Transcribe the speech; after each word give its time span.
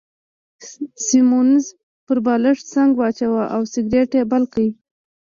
سیمونز 1.05 1.63
پر 2.05 2.17
بالښت 2.25 2.63
څنګ 2.73 2.89
واچاوه 2.95 3.43
او 3.55 3.61
سګرېټ 3.73 4.11
يې 4.17 4.23
بل 4.31 4.43
کړ. 4.53 4.65